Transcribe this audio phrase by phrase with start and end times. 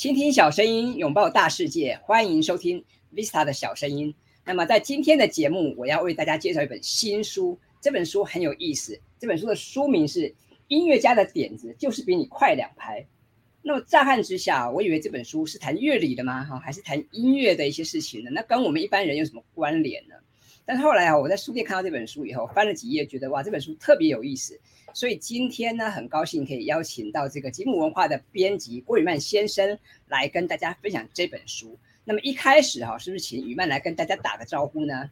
[0.00, 2.82] 倾听小声音，拥抱大世界，欢迎收听
[3.14, 4.14] Vista 的小声音。
[4.46, 7.58] 那么在今天的节目，我要为大家介绍一本新书。
[7.82, 10.20] 这本书很有意思，这本书的书名是
[10.68, 13.02] 《音乐家的点子就是比你快两拍》。
[13.60, 16.44] 那么乍看之下，我以为这本书是谈乐理的吗？
[16.44, 18.30] 哈，还是谈音乐的一些事情呢？
[18.32, 20.14] 那跟我们一般人有什么关联呢？
[20.64, 24.58] 但是后来啊，我在书店看到这本书以后，翻了几页，觉得哇，这本书特别有意思。
[24.92, 31.78] 所以今天呢，很高兴可以邀请到这个吉姆文化的编辑郭宇曼先生来跟大家分享这本书。
[32.04, 35.10] 那么一开始哈，是不是请宇曼来跟大家打个招呼呢？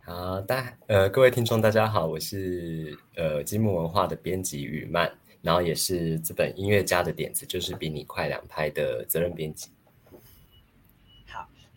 [0.00, 9.68] 好，大呃各位听众大家好，我是呃吉姆文化的编辑宇曼，然后也是这本音乐家的点子就是比你快两拍的责任编辑。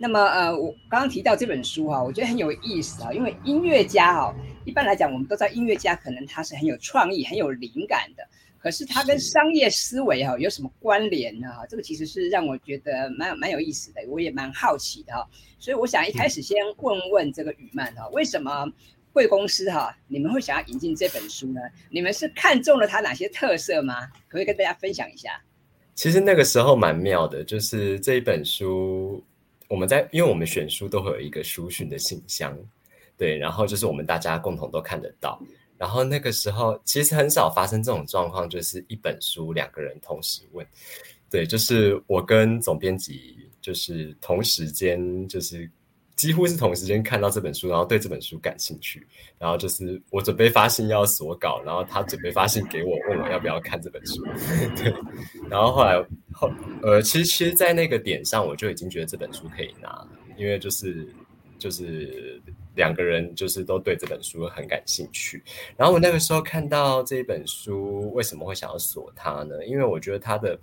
[0.02, 8.24] 那么，呃，我刚刚提到这本书哈，我觉得很有意思啊，因为音乐家哈，一般来讲，我们都知道音乐家可能他是很有创意、很有灵感的，
[8.60, 11.50] 可是他跟商业思维哈有什么关联呢？
[11.50, 15.28] 哈，这个其实是让我觉得蛮蛮有意思的，我也蛮好奇的哈。
[15.60, 18.72] 所以我想一开始先问问这个雨曼哈，为什么
[19.12, 21.60] 贵公司哈你们会想要引进这本书呢？
[21.90, 24.06] 你们是看中了它哪些特色吗？
[24.30, 25.42] 可不可以跟大家分享一下？
[25.94, 29.22] 其实那个时候蛮妙的，就是这一本书。
[29.70, 32.58] 我们在，因为我们选书都会有一个书讯的信箱，
[33.16, 35.42] 对，然后就是我们大家共同都看得到。
[35.78, 40.68] 然后那个时候其实很少发生这种状况，就是一本书两个人同时问，
[41.30, 45.72] 对，就是我跟总编辑就是同时间就是。
[46.20, 54.22] 几乎是同时间看到这本书，然后对这本书感兴趣，然后就是我准备发信要锁稿，然后他准备发信给我，问我要不要看这本书。
[54.76, 54.94] 对，
[55.50, 55.98] 然后后来
[56.34, 56.52] 后
[56.84, 61.08] 呃，其实其实，在那个点上，我就已经觉得这本书可以拿了，因为就是
[61.58, 62.42] 就是
[62.76, 65.42] 两个人就是都对这本书很感兴趣。
[65.78, 69.66] 然后我那个时候看到这一本书，为什么会想要锁它呢？
[69.66, 70.60] 因为我觉得它的。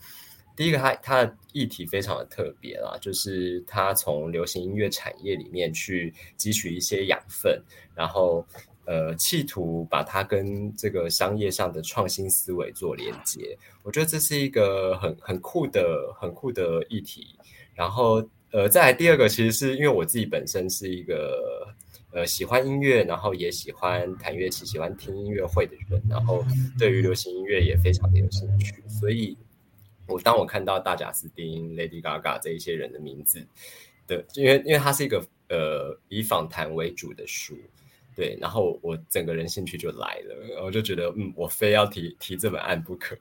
[0.57, 7.63] 第一个，它它的议题非常的特别啦，就是它从流行音乐产业里面去汲取一些养分，
[7.95, 8.45] 然后
[8.87, 13.59] 呃，企图把它跟这个商业上的创新思维做连接。
[13.83, 17.37] 我觉得这是一个很很酷的、很酷的议题。
[17.75, 21.69] 然后呃，再来第二个，其实是因为我自己本身是一个
[22.13, 26.43] 呃喜欢音乐，然后也喜欢弹乐器、喜欢听音乐会的人，然后
[26.79, 29.37] 对于流行音乐也非常的有兴趣，所以。
[30.09, 33.45] 我当我看到大贾斯汀、Lady Gaga 这一些人的名字
[34.07, 37.57] 的，因为因为它是一个呃以访谈为主的书，
[38.15, 43.17] 对，然后我整个人兴趣就来了，我就觉得嗯，我非要提提这本案不可，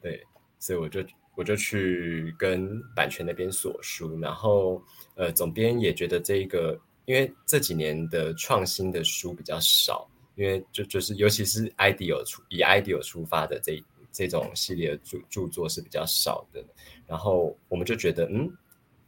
[0.00, 0.22] 对，
[0.58, 1.04] 所以我就
[1.34, 4.82] 我就去跟版权那边索书，然后
[5.16, 13.82] 呃总编也觉得这一个，因为这几年的创新的书比较少，因为就就是尤其是 idea 出以 idea 出发的这。
[14.14, 16.64] 这种系列著著作是比较少的，
[17.08, 18.48] 然后我们就觉得，嗯，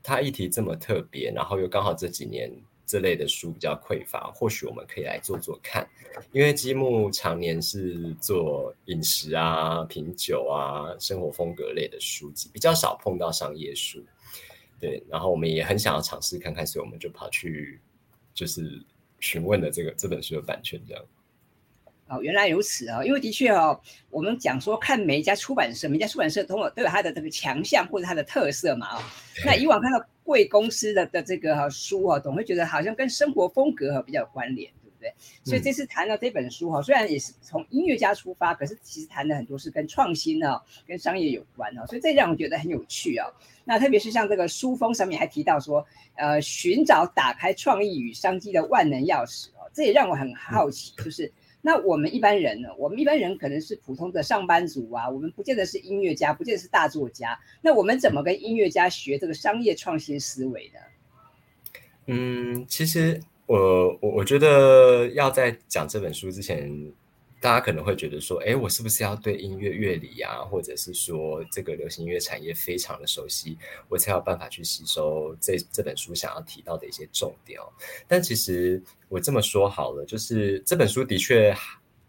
[0.03, 2.53] 它议题这么特别，然后又刚好这几年
[2.85, 5.89] 这类的书比较匮乏，或许我们可以来做做看。
[6.33, 14.05] 因为积木常年是做饮食啊、品酒啊、生活风格类的书籍，比较少碰到商业书。
[14.81, 17.81] 对，然后我们也很想要尝试看看，所以我们就跑去
[18.35, 18.85] 就是
[19.21, 21.05] 询问了这个这本书的版权，这样。
[22.09, 23.03] 哦，原来如此啊！
[23.05, 23.81] 因为的确哦，
[24.11, 29.03] 我们讲说看每一家出版社，每家出版社都有都有它的这个强项或者它的特色嘛啊。
[29.45, 35.13] 那以往看到贵公司的的这个书啊，总会觉得好像跟生活风格比较有关联，对不对？
[35.43, 43.27] 所以这次谈到这本书哈，虽然也是从音乐家出发，可是其实谈的很多是跟创新啊、跟商业有关哦，所以这让我觉得很有趣啊。
[43.65, 45.85] 那特别是像这个书封上面还提到说，
[46.15, 51.33] 呃，寻找打开创意与商机的万能钥匙哦，这也让我很好奇，就是。
[51.67, 52.69] 那我们一般人呢？
[52.79, 57.37] 我们一般人可能是普通的上班族啊，我们不见得是音乐家，不见得是大作家。
[57.61, 60.79] 那我们怎么跟音乐家学这个商业创新思维呢？
[62.07, 66.93] 嗯，其实我我我觉得要在讲这本书之前。
[67.47, 73.57] 大家可能会觉得说，哎，我是不是要对音乐乐理啊，或者是说这个流行音乐产业非常的熟悉，
[73.89, 77.71] 我才有办法去吸收这这本书想要提到的一些重点哦？
[78.09, 81.55] 但其实我这么说好了，就是这本书的确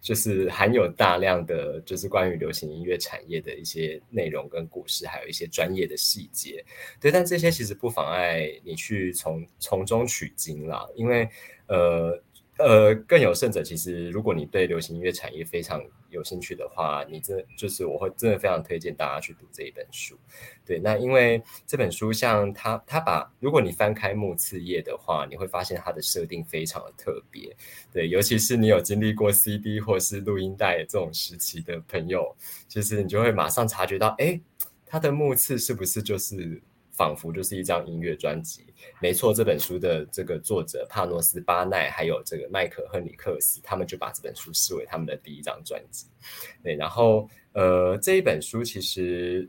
[0.01, 6.65] 就是含有大量的就是关于流行音乐产业的一些内容跟故事，还有一些专业的细节。
[7.00, 11.29] 对，但这些其实不妨碍你去从从中取经啦，因为
[11.67, 12.19] 呃。
[12.59, 20.18] 呃，更有甚者，其实如果你对流行音乐产业非常有兴趣的话，你这就是我会真的非常推荐大家去读这一本书。
[20.65, 27.56] 对，那因为这本书像它，它把如果你翻开目次页的话，你会发现它的设定非常的特别。
[27.92, 32.36] 对，尤其是你有经历过 CD 或是录音带这种时期的朋友，
[32.68, 34.39] 其实你就会马上察觉到，哎，
[34.86, 36.62] 它的目次是不是就是
[36.97, 38.65] 仿佛就是一张音乐专辑。
[38.99, 46.07] 没错，这本书的这个作者帕诺斯巴奈还有这个麦克亨里克斯，他们就把这本书视为他们的第一张专辑。
[46.63, 49.47] 对，然后呃，这一本书其实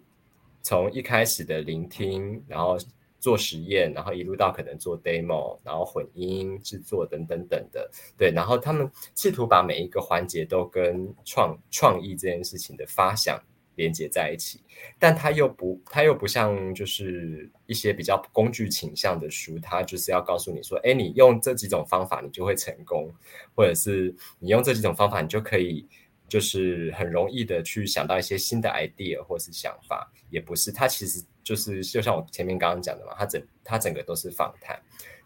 [0.63, 2.77] 从一开始的聆听，然后
[3.19, 13.43] 做实验，然后一路到可能做 demo，然后混音制作等等等的，对，然后他们试图把每一个环节都跟创创意这件事情的发想。
[13.79, 14.61] 连接在一起，
[14.99, 23.09] 但它又不，它又不像就是一些比较工具倾向的书，它就是要告诉你说，哎，你用这几种方法，你就会成功，
[23.55, 25.87] 或者是你用这几种方法，你就可以
[26.29, 34.77] 就是很容易的去想到一些新的 idea 或是想法，也不是，它其实就是就像我前面刚刚讲的嘛，它整它整个都是访谈，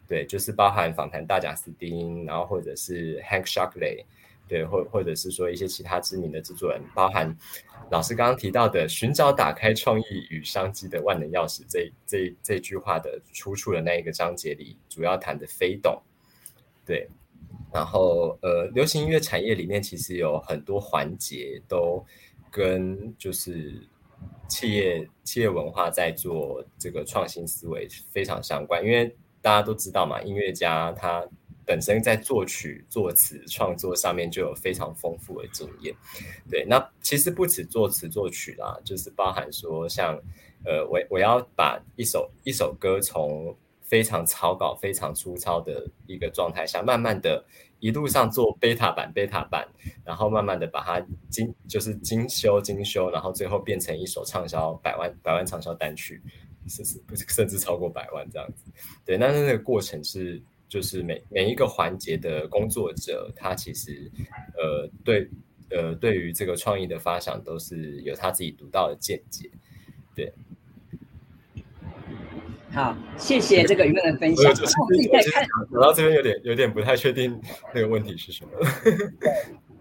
[0.07, 4.05] 对，就是包含访谈大贾斯汀，然后或者是 Hank Shockley。
[4.53, 7.35] 对，或或者是说一些其他知名的制作人，包含
[7.91, 16.03] 老师刚刚提到的“寻找打开创意与商机的万能钥匙”这这这句话的出处的那一个章节里，主要谈的非懂。
[16.85, 17.09] 对，
[17.73, 22.05] 然后呃，流行音乐产业里面其实有很多环节都
[22.51, 23.73] 跟就是
[24.49, 31.27] 企业企业文化在做这个创新思维非常相关，因为大家都知道嘛，音乐家他。
[31.65, 35.95] 本身在作曲、作词创作上面就有非常丰富的经验，
[36.51, 36.65] 对。
[36.65, 40.21] 那其实不止作词作曲啦，就是包含说像，
[40.65, 47.45] 呃，我我要把一首一首歌从非常草稿、非常粗糙的一个状态下，慢慢的
[47.79, 49.69] 一路上做贝塔版、贝塔版，
[50.05, 56.21] 然后慢慢的把它精就是精修、精修，然后最后变成一首畅销百万、百万畅销单曲，
[56.67, 58.65] 甚至甚至超过百万这样子。
[59.05, 60.43] 对，那那个过程是。
[60.73, 64.11] 就是每每一个环节的工作者，他其实，
[64.57, 65.29] 呃，对，
[65.69, 69.51] 呃，对于这个创意的发想，都是有他自己独到的见解。
[70.15, 70.33] 对，
[72.71, 74.51] 好，谢谢这个舆论的分享。
[74.51, 77.39] 我自己在看，讲到这边有点有点不太确定
[77.75, 78.51] 那个问题是什么。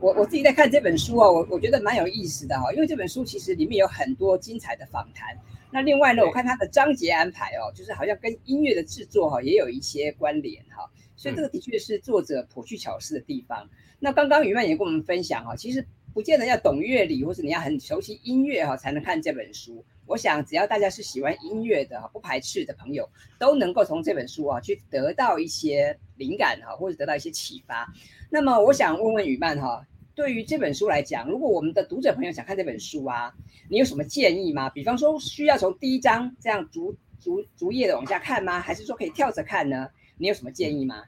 [0.02, 5.38] 我我自己在看这本书啊，我我觉得蛮有意思的哈，因为这本书其实里面有很多精彩的访谈。
[5.74, 13.70] 那另外呢，我看它的章节安排哦，就是好像跟音乐的制作哈也有一些关联哈，所以这个的确是作者颇具巧思的地方。
[14.00, 19.84] 那刚刚于曼也跟我们分享哈，其实不见得要懂乐理，或者你要很熟悉音乐哈才能看这本书。
[20.06, 23.10] 我想只要大家是喜欢音乐的不排斥的朋友，
[23.40, 27.88] 都能够从这本书啊去得到一些灵感哈，或者得到一些启发。
[28.30, 29.86] 那么我想问问雨曼哈。
[30.22, 33.34] 对于这本书来讲，如果我们的读者朋友想看这本书啊，
[33.68, 34.70] 你有什么建议吗？
[34.70, 38.60] 比方说，需要从第一章这样逐逐逐页的往下看吗？
[38.60, 39.90] 还是说可以跳着看呢？
[40.18, 41.04] 你有什么建议吗？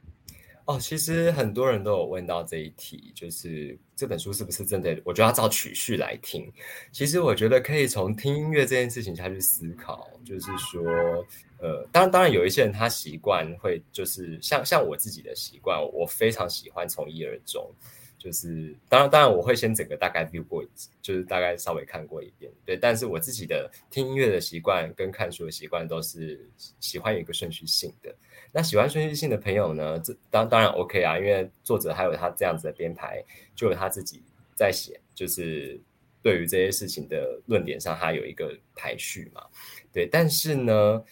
[0.65, 5.00] 哦，其实很多人都有问到这一题，就是这本书是不是真的？
[5.06, 6.51] 我觉得要照曲序来听。
[6.92, 10.83] 其实我觉得可以从听音乐这件事情下去思考，就是说，
[11.60, 17.71] 呃，当然，当然有一些人他习惯会就是像像我自己的习惯，我非常喜欢从一而终。
[18.24, 22.78] 就是当然，当然我会先整个大概 view 过一次，就是大概稍微看过一遍，对。
[22.78, 26.50] 但是我自己的听音乐的习惯跟看书的习惯都是
[26.80, 28.16] 喜欢有一个顺序性的。
[28.54, 33.22] 那喜欢顺序性的朋友呢，这当当然 OK 啊，因为作者还有他这样子的编排，
[33.54, 34.24] 就有他自己
[34.56, 35.78] 在写，就是
[36.22, 39.44] 对于这些事情的论点上，他有一个排序嘛，
[39.92, 40.08] 对。
[40.10, 41.04] 但是呢，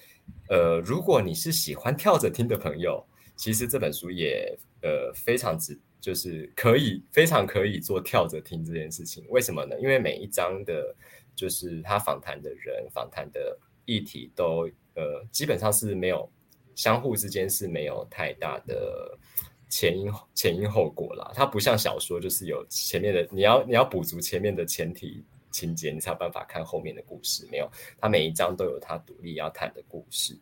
[0.48, 5.78] 呃，如果你是喜欢跳着听的朋友，其实这本书也呃非常值。
[6.02, 9.80] 就是可以非常可以做跳着听这件事情，为什么呢？
[9.80, 10.96] 因为每一章的，
[11.36, 13.56] 就是他访谈的人、访谈的
[13.86, 16.28] 议题都呃基本上是没有
[16.74, 19.16] 相互之间是没有太大的
[19.70, 21.32] 前因前因后果啦。
[21.36, 27.48] 它不像小说，就是有前面的你要你要补足前面的前提情节，你才有办法看后面的故事。
[27.52, 30.36] 没有，它每一章都有它独立要谈的故事。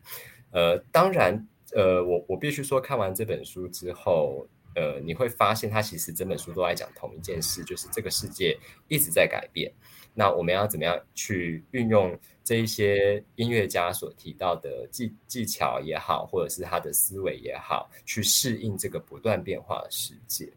[0.52, 4.48] 呃，当然，呃，我我必须说，看完这本书之后。
[4.74, 8.58] 呃，你会发现，它其实整本书都在讲同一件事，就是这个世界
[8.88, 9.72] 一直在改变。
[10.14, 20.48] 那我们要怎么样去运用这一些音乐家所提到的技技巧也好，或者是他的思维也好，去适应这个不断变化的世界？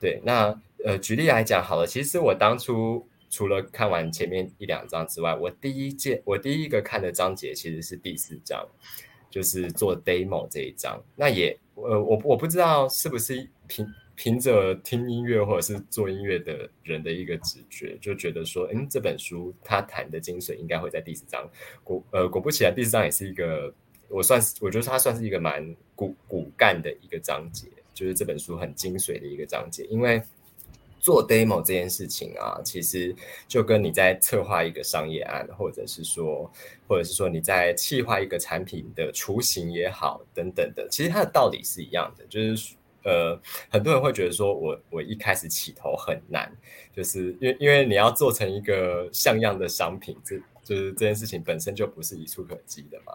[0.00, 8.66] 对，那呃，举例来讲好了，其实我当初除了看完前面一两章之外，我第一件我第一个看的章节其实是第四章。
[9.30, 21.48] 就是做 demo 这一章，那也呃，我我不知道是不是凭凭着听音乐或者是做音乐的人的一个直觉，就觉得说，嗯，这本书他谈的精髓应该会在第四章。
[21.82, 23.72] 果呃果不其然，第四章也是一个
[24.08, 30.22] 我算是我觉得它算是一个蛮骨骨干的一个章节，就是这本书很精髓的一个章节，因为
[31.02, 33.14] 做 demo 这件事情啊，其实
[33.48, 36.48] 就跟你在策划一个商业案，或者是说，
[36.86, 42.24] 或者是说你在企划一个产品的雏形也好，等等的，其实它的道理是一样的。
[42.26, 43.36] 就是呃，
[43.68, 46.56] 很多人会觉得说我我一开始起头很难，
[46.94, 53.12] 就是因为因为你要做成一个像样的商品，这就是这件事情本身就不是一触可及的嘛。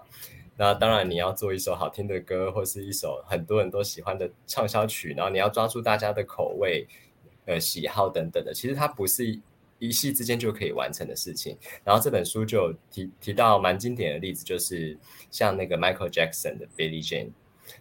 [0.57, 6.85] 那当然你要做一首好听的歌，或是一首很多人都喜欢的畅销曲，然后你要抓住大家的口味。
[7.47, 9.39] 呃，喜好等等的，其实它不是
[9.79, 11.57] 一夕之间就可以完成的事情。
[11.83, 14.97] 然后这本书就提提到蛮经典的例子，就是
[15.31, 17.29] 像那个 Michael Jackson 的 Billie Jean，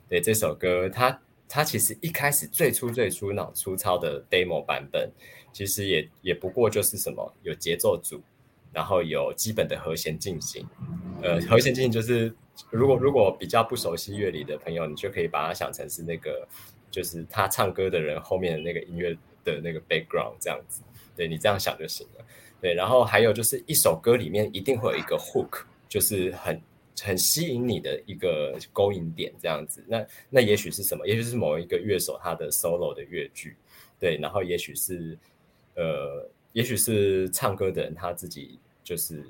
[0.09, 5.11] 对这首歌，它它其实一开始最初最初那种粗糙的 demo 版本，
[5.53, 8.23] 其实也也不过就是什么有节奏组，
[8.73, 10.65] 然后有基本的和弦进行。
[11.23, 12.33] 呃，和弦进行就是
[12.71, 16.47] 如果如果比较不熟悉乐理的朋友，你就可以把它想成是那个
[16.89, 19.17] 就是他唱歌的人后面的那个音乐。
[19.53, 20.83] 的那个 background 这样子，
[21.15, 22.25] 对你这样想就行了。
[22.61, 26.61] 对，然后还有就是一首歌里面一定会有一个 hook，就是很
[27.01, 29.85] 很吸引你的一个勾引点这样子。
[29.87, 31.07] 那那也许是什么？
[31.07, 33.57] 也许是某一个乐手他的 solo 的乐句，
[34.01, 35.17] 对，然后也许是
[35.75, 39.23] 呃，也许是唱歌的人他自己就是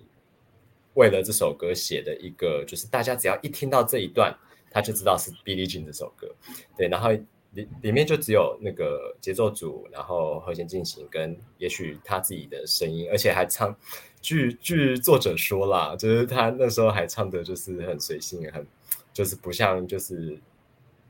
[0.94, 4.32] 为了这首歌写的一个，就是大家只要一听到这一段，
[4.70, 6.32] 他就知道是 Billie Jean 这首歌。
[6.76, 7.10] 对，然后。
[7.56, 13.74] 里里面就只有那个节奏组，然后和弦进行，跟也许他自己的声音，而且还唱。
[14.20, 18.66] 据据作者说啦，就是他那时候还唱的，就是很随性，很
[19.12, 20.36] 就是不像就是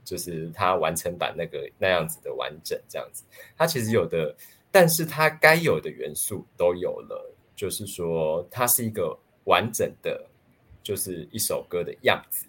[0.04, 3.24] 就是他完成版那个那样子的完整这样子。
[3.56, 4.34] 他其实有的，
[4.70, 10.24] 但是他该有的元素都有了，就是说它是一个完整的，
[10.82, 12.46] 就是一首歌的样子。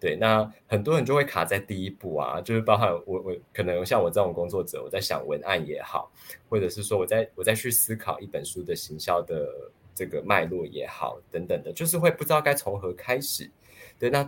[0.00, 6.10] 对，那很多人就会卡在第一步啊，就是包含我我可能像我这种工作者，我在想文案也好，
[6.48, 9.48] 或者是说我在我在去思考一本书的行销的
[9.94, 13.50] 这个脉络也好，等等的，就是会不知道该从何开始。
[13.98, 14.22] 对，那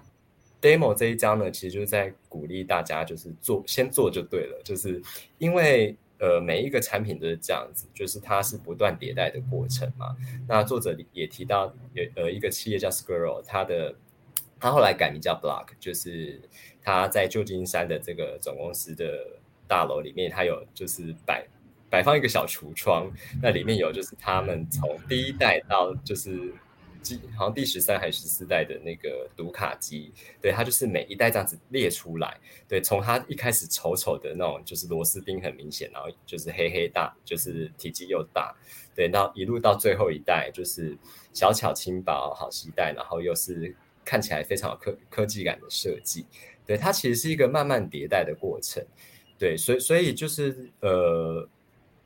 [0.61, 5.01] demo 这一章呢，其实就是在鼓励大家就是做，先做就对了，就是
[5.39, 10.17] 因为呃每一个产品都是这样子，就是它是不断迭代的过程嘛。
[10.49, 13.95] 那作者也提到有呃一个企业叫 Squirrel，它的
[14.61, 16.39] 他后来改名叫 Block，就是
[16.83, 19.27] 他在旧金山的这个总公司的
[19.67, 21.47] 大楼里面，他有就是摆
[21.89, 23.11] 摆放一个小橱窗，
[23.43, 26.53] 那里面有就是他们从第一代到就是
[27.01, 30.13] 机好像第十三还是十四代的那个读卡机，
[30.43, 32.39] 对，他就是每一代这样子列出来，
[32.69, 38.55] 对，从他一开始丑丑的那种就是螺丝钉很明显，然后就是黑黑大，就是体积又大，
[38.95, 40.99] 对，到一路到最后一代就是
[41.33, 43.75] 小巧轻薄好携带，然后又是。
[44.05, 46.27] 看起来非常有科科技感的设计，
[46.67, 48.85] 对它其实是一个慢慢迭代的过程，
[49.39, 51.49] 对，所以所以就是呃，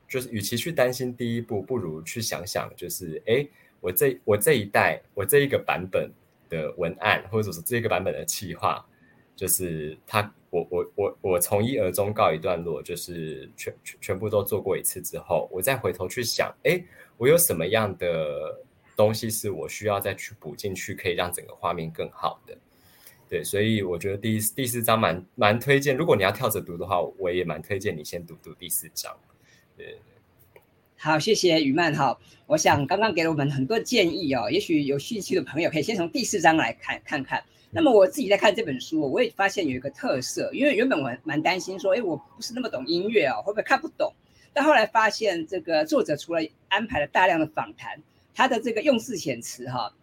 [0.09, 3.47] 就是与其去担心第一步，不如去想想，就是哎，
[3.81, 6.11] 我这我这一代我这一个版本
[6.49, 8.85] 的文案，或者是这个版本的企划，
[9.37, 16.83] 就是它我我我我从一而终告一段落，就是全全全部都做过一次之后，我再回头去想，哎，
[17.17, 18.61] 我有什么样的。
[18.97, 22.57] 东西是我需要再去补进去，可以让整个画面更好的。
[23.29, 25.97] 对，所以我觉得第第四章蛮蛮推荐。
[25.97, 29.17] 如果你要跳着读的话，我也蛮推荐你先读读第四章。
[29.77, 29.99] 对，
[30.97, 32.17] 好，谢谢雨曼哈。
[32.47, 37.43] 我想刚刚给了我们很多建议哦，也许有兴趣的朋友可以先从第四章来看看看。
[37.71, 44.13] 那么我自己在看这本书，我也发现有一个特色，因为原本我蛮担心说，哎，我不是那么懂音乐哦，会不会看不懂？
[44.53, 48.01] 但后来发现，这个作者除了安排了大量的访谈。
[48.35, 49.95] 他的这个用字遣词哈，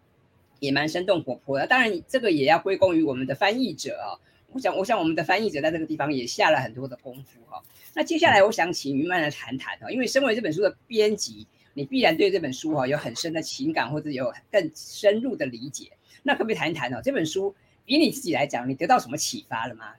[0.58, 1.66] 也蛮生动活泼的。
[1.66, 4.18] 当然，这个也要归功于我们的翻译者啊。
[4.54, 7.62] 我想，我想我们的翻译者在这个地方也下了很多的功夫哈。
[7.94, 15.92] 那接下来，我想请于曼来谈谈哈，因为身为这本书的编辑，你必然对这本书哈有很深的情感，或者有更深入的理解。
[16.22, 17.00] 那可不可以谈一谈哦？
[17.02, 17.54] 这本书
[17.86, 19.94] 以你自己来讲，你得到什么启发了吗？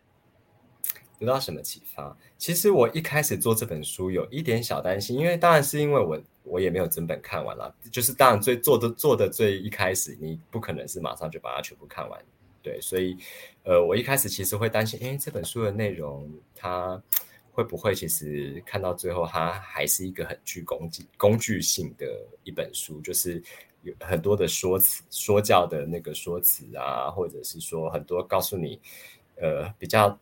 [1.19, 2.15] 得到什么启发？
[2.37, 6.21] 其实我一开始做这本书有一点小担心，因为当然是因为我。
[6.45, 12.21] 我也没有整本看完了，就是当然最做的做的最一开始，你不可能是马上就把它全部看完，
[12.61, 13.15] 对，所以，
[13.63, 17.01] 呃，我一开始其实会担心，哎，这本书的内容它
[17.53, 22.05] 会不会其实看到最后，它还是一个很具工具工具性的
[22.43, 23.41] 一本书，就是
[23.83, 28.77] 有很多的说辞说教的那个说辞啊，或者是说很多告诉你，
[29.37, 30.19] 呃，比较。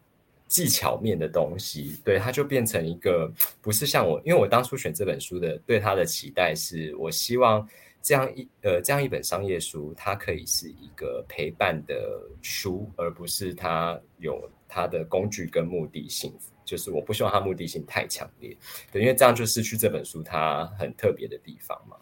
[0.52, 3.32] 技巧面的东西，对它就变成一个
[3.62, 7.66] 不是像我，因为我当初选这本书的对它的期待是，我希望
[8.02, 16.34] 这样一呃这样一本商业书，它可以是一个陪伴的书，而不是它有它的工具跟目的性
[16.66, 18.54] 就是我不希望它目的性太强烈，
[18.92, 21.96] 对，因为这样就失去这本书它很特别的地方嘛。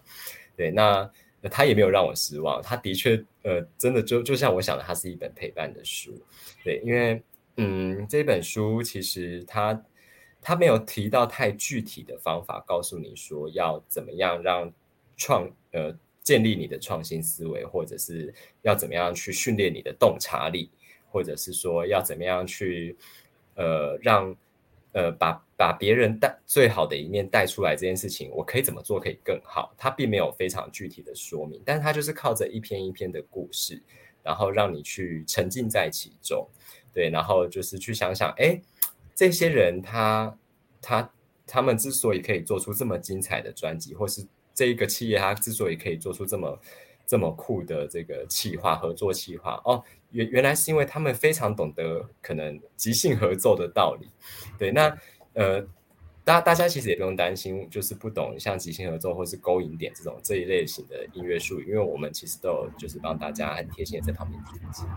[0.57, 1.09] 对，那
[1.49, 6.11] 他也没有让我失望，他的确，呃，真的就就像我想的，它是一本陪伴的书。
[6.65, 7.23] 对，因为，
[7.59, 9.85] 嗯，这本书其实它
[10.41, 14.71] 它没有提到太具体的方法，告诉你说要怎么样让
[15.17, 20.69] 创，呃，建立你的创新思维，或者是要怎么样去训练你的洞察力，
[21.11, 22.95] 或者是说要怎么样去，
[23.55, 24.35] 呃，让。
[24.91, 29.71] 呃，把把别人带最好的一面带出来这件事情，我可以怎么做可以更好？
[29.77, 33.79] 它并没有非常具体的说明，但是他就是靠着一篇一篇的故事，
[34.23, 36.43] 然后让你去沉浸在其中，
[36.93, 38.61] 对，然后就是去想想，哎，
[39.15, 40.37] 这些人他
[40.81, 41.11] 他
[41.45, 46.59] 他们之所以可以做出这么精彩的专辑，或是这一个企业他之所以可以做出这么
[47.05, 49.83] 这么酷的这个企划合作企划，哦。
[50.11, 54.09] 原原来是因为他们非常懂得可能即兴合奏的道理，
[54.57, 54.91] 对，那
[55.33, 55.61] 呃，
[56.23, 64.87] 大大家其实也不用担心，就是不懂像即兴合奏或是勾引点这种这一类型的音乐术语，因为我们其实都有就是帮大家很贴心的在旁边提醒，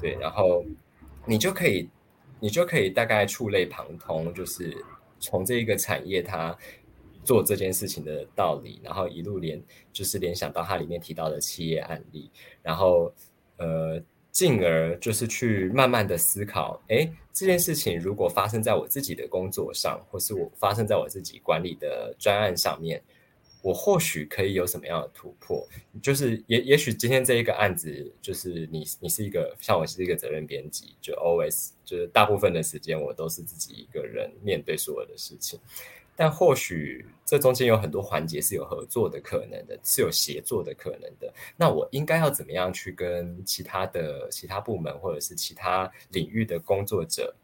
[0.00, 0.64] 对，然后
[1.26, 1.88] 你就可以
[2.40, 4.76] 你就可以大概触类旁通，就是
[5.20, 6.56] 从这一个产业它
[7.24, 12.30] 做这件事情的道理，然后一路连就是联想到它里面提到的企业案例，
[12.62, 13.12] 然后
[13.58, 14.02] 呃。
[14.32, 23.02] 进而就是去慢慢的思考，哎，这件事情如果发生在我自己的工作上，或是我发生在我自己管理的专案上面，
[23.66, 25.66] 我或许可以有什么样的突破？
[26.00, 35.58] 就是也也许今天这一个案子，就是你你是一个像我是一个责任编辑，就 always 就是大部分的时间我都是自己一个人面对所有的事情。
[36.14, 41.34] 但或许这中间有很多环节是有合作的可能的，是有协作的可能的。
[41.56, 47.34] 那我应该要怎么样去跟其他的其他部门或者是其他领域的工作者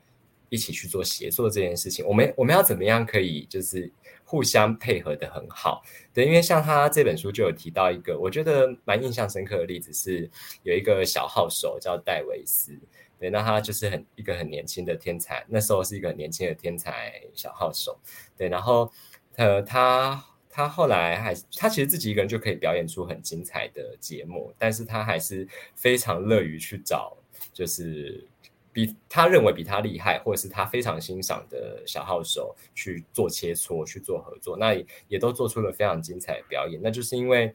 [0.51, 2.07] 一起去做协作这件事情？
[2.07, 3.91] 我们我们要怎么样可以就是
[4.33, 5.83] 互相配合的很好？
[6.15, 10.31] 对，因为像他这本书就有提到一个我觉得蛮印象深刻的例子，是
[10.63, 12.73] 有一个小号手叫戴维斯。
[13.19, 18.01] 对，那他就是很一个很年轻的天才，那时候是一个很年轻的天才小号手。
[18.35, 18.91] 对，然后
[19.37, 27.15] 呃，他他后来还他其实自己一个人就可以表演出很精彩的节目，但是他还是非常乐于去找，
[27.53, 28.27] 就是
[28.73, 34.75] 比他认为比他厉害，或者是他非常欣赏的小号手去做切磋，去做合作，那
[35.09, 36.81] 也都做出了非常精彩的表演。
[36.83, 37.55] 那就是因为。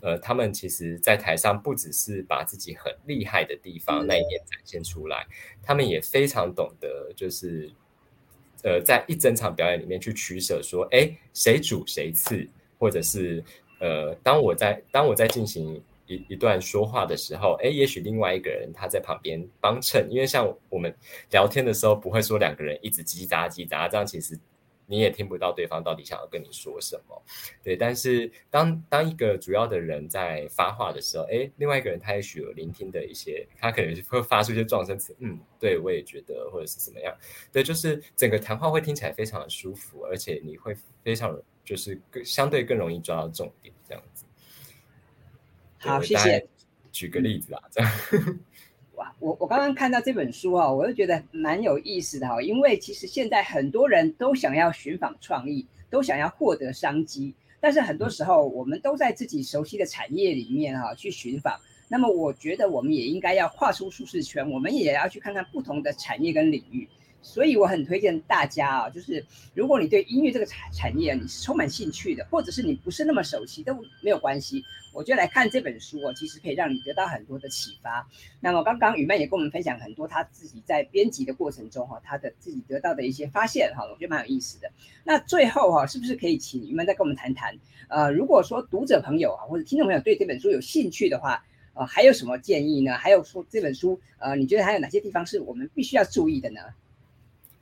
[0.00, 5.26] 呃，他们其实，在台上不只是把自己很厉害的地方那一面展现出来，
[5.60, 7.68] 他们也非常懂得，就是
[8.62, 13.42] 呃，在一整场表演里面去取舍，说，哎，谁主谁次，或者是
[13.80, 20.92] 呃，当我在当我在进行一一段说话的时候，哎，也许另外一个人他在旁边帮衬，因为像我们
[21.30, 24.36] 聊天的时候，不会说两个人一直叽叽喳叽喳，这样其实。
[24.90, 27.22] 你也听不到对方到底想要跟你说什么，
[27.62, 27.76] 对。
[27.76, 37.14] 但是当当一个主要的人在发话的时候，哎，另外一个人他也许有聆听的一些，他可能会发出一些撞声词，嗯，对我也觉得，或者是怎么样，
[37.52, 44.24] 对，就是整个谈话会听起来非常的舒服，而且你会非常就是更相对更容易抓到重点，这样子。
[45.78, 46.46] 好，谢谢。
[46.90, 47.92] 举个例子啊，这样。
[48.96, 61.56] 哇，我我刚刚看到这本书啊，我就觉得蛮有意思的哈，因为其实现在很多人都想要寻访创意，都想要获得商机，但是很多时候我们都在自己熟悉的产业里面哈去寻访。
[61.86, 66.88] 那么我觉得我们也应该要跨出舒适圈，我们也要去看看不同的产业跟领域。
[67.20, 74.64] 所以我很推荐大家啊，就是如果你对音乐这个产产业你是充满兴趣的，或者是你不是那么熟悉都没有关系。
[74.92, 78.08] 我觉得来看这本书哦，其实可以让你得到很多的启发。
[78.40, 84.70] 那么刚刚雨曼也跟我们分享很多他自己在编辑的过程中哈，他的自己得到的一些发现哈，我觉得蛮有意思的。
[85.04, 87.56] 那最后哈，是不是可以请雨曼再跟我们谈谈？
[87.88, 92.96] 呃，如果说读者朋友啊或者听众朋友对这本书有兴趣的话，呃，还有什么建议呢？
[92.96, 96.60] 还有说这本书呃，你觉得还有哪些地方是我们必须要注意的呢？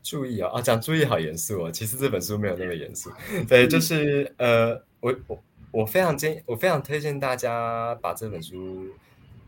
[0.07, 0.49] 注意啊！
[0.55, 1.73] 啊，讲注意好严肃哦。
[1.73, 3.11] 其实这本书没有那么严肃。
[3.49, 5.43] 对，就是呃，我我
[5.73, 8.87] 我非常建，我非常推荐大家把这本书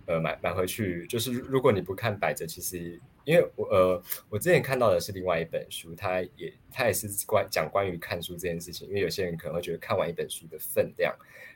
[0.06, 1.06] 呃买买回去。
[1.06, 8.88] 就是如果你不看摆着，其实因为我呃我之前看到的是另外一本书，它也它也是关讲关于看书这件事情。
[8.88, 11.14] 因为有些人可能会觉得看完一本书的分量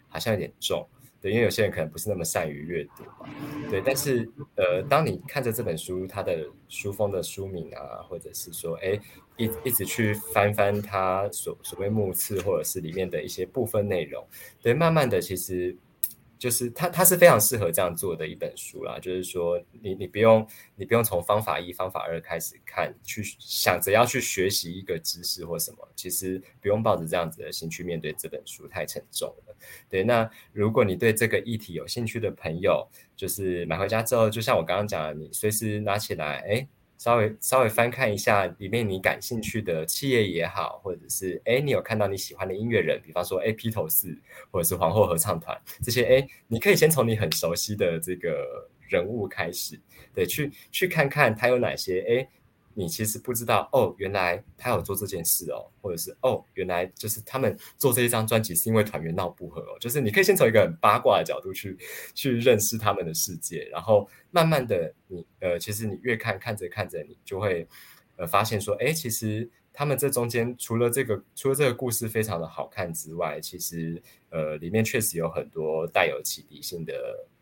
[0.09, 0.87] 好像有点重。
[1.23, 3.29] 对，因为有些人可能不是那么善于阅读嘛，
[3.71, 3.81] 对。
[3.81, 9.01] 但是，呃，当你看着这本书，它的书封的书名啊，或者是说，哎，
[9.37, 14.27] 一一直去翻翻它所所谓目次，或者是里面的一些部分内容，
[14.61, 15.77] 对，慢慢的，其实
[16.43, 18.99] 就是它它是非常适合这样做的一本书啦。
[18.99, 29.55] 就是说，你你不用你不用从方法一、方法二开始看，去想着要去学习一个知识或什么，其实不用抱着这样子的心去面对这本书，太沉重了。
[29.89, 36.67] 对，那如果你对这个议题有兴趣的朋友，就是买回家之后，就像我刚刚讲的，你随时拿起来，哎。
[36.99, 44.17] 稍微稍微翻看一下里面你感兴趣的企业也好，或者是哎你有看到你喜欢的音乐人，比方说哎披头士
[44.51, 49.81] 或者是皇后合唱团这些哎，你可以先从你很熟悉的这个人物开始，
[50.15, 52.29] 对，去去看看他有哪些哎。
[52.75, 61.77] 你其实不知道哦，原来他有做这件事哦，或者是哦，原来就是他们做这一张专辑是因为团员闹不和哦，就是你可以先从一个很八卦的角度去
[62.15, 67.69] 去认识他们的世界，然后慢慢的你呃，其实你越看看着看着，你就会
[68.17, 76.95] 呃发现说，哎，其实他们这中间除了这个除了这个故事非常的好看之外，其实呃里面确实有很多带有启迪性的，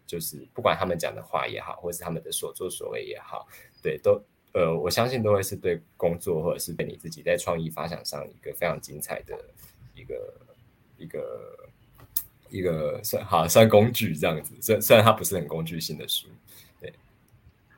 [0.07, 3.47] 就是不管他们讲的话也好，或是他们的所作所为也好，
[3.81, 4.21] 对都。
[4.53, 9.39] 呃，我相信都会是对工作或者是对你自己在创意发想上一个非常精彩的
[9.95, 10.35] 一个
[10.99, 11.69] 一个
[12.51, 14.53] 一个算好算工具这样子。
[14.61, 16.27] 虽虽然它不是很工具性的书，
[16.81, 16.93] 对。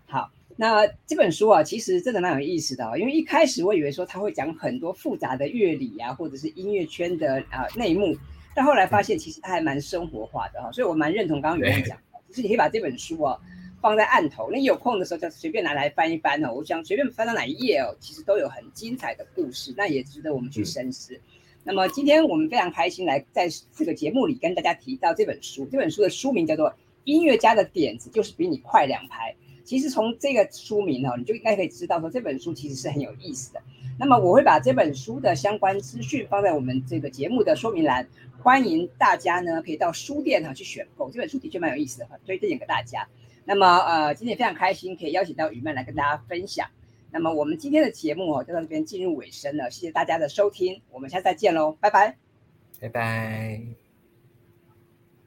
[0.06, 8.16] 好，那这本书啊，其实真的蛮有意思的，因为一开始我以为说他会讲很多复杂的乐理啊，或者是音乐圈的啊内幕，
[8.54, 13.38] 但后来发现其实它还蛮生活化的哈，所以我蛮认同刚刚有人讲的，就是你可以把这本书啊。
[13.83, 16.55] 放在案头，你有空的时候就随便拿来翻一翻哦。
[16.55, 21.21] 我想随便翻到哪一页哦，其实都有很精彩的故事，那也值得我们去深思。
[21.64, 25.66] 那么今天我们非常开心来在这个节目里跟大家提到这本书。
[25.66, 26.71] 这本书的书名叫做
[27.05, 29.33] 《音乐家的点子就是比你快两拍》。
[29.64, 33.61] 其实从这个书名哦，你就应该可以知道说这本书其实是很有意思的。
[33.99, 38.09] 那么我会把这本书的相关资讯放在我们这个节目的说明栏，
[38.42, 41.11] 欢迎大家呢可以到书店哈去选购。
[41.11, 43.07] 这本书的确蛮有意思的，推荐给大家。
[43.44, 46.68] 那么，呃，今天非常开心可以邀请到雨曼来跟大家分享。
[47.11, 49.70] 那么，我们今天的节目哦，就到这边进入尾声了。
[49.70, 52.16] 谢谢大家的收听，我们下次再见喽，拜拜，
[52.81, 53.82] 拜拜。